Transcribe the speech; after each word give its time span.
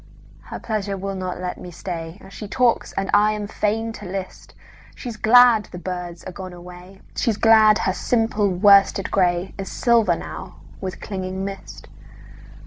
Her 0.45 0.59
pleasure 0.59 0.97
will 0.97 1.13
not 1.13 1.39
let 1.39 1.59
me 1.59 1.69
stay. 1.69 2.19
She 2.31 2.47
talks 2.47 2.91
and 2.93 3.11
I 3.13 3.33
am 3.33 3.45
fain 3.45 3.91
to 3.93 4.05
list:She's 4.05 5.15
glad 5.15 5.65
the 5.65 5.77
birds 5.77 6.23
are 6.23 6.31
gone 6.31 6.53
away, 6.53 7.01
She's 7.15 7.37
glad 7.37 7.77
her 7.77 7.93
simple 7.93 8.49
worsted 8.49 9.09
grayIs 9.11 9.67
silver 9.71 10.15
now 10.15 10.55
with 10.81 11.01
clinging 11.01 11.45
mist. 11.45 11.87